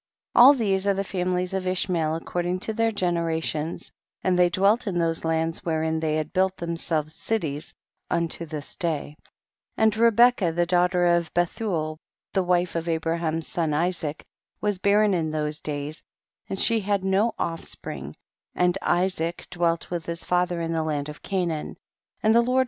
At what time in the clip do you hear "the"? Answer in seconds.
0.95-1.03, 10.53-10.65, 12.33-12.41